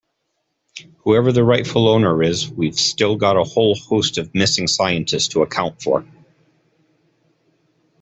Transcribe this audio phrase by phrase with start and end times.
[1.03, 5.43] Whoever the rightful owner is we've still got a whole host of missing scientists to
[5.43, 6.03] account for.